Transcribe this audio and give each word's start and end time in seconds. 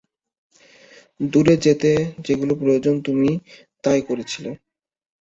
দূরে 1.23 1.55
যেতে 1.57 1.91
যেগুলো 2.25 2.53
প্রয়োজন 2.55 2.95
তুমি 3.01 3.31
তাই 3.83 3.99
করেছিলে। 4.01 4.51